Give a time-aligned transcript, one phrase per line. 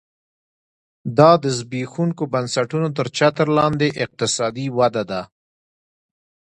[1.17, 5.21] دا د زبېښونکو بنسټونو تر چتر لاندې اقتصادي وده ده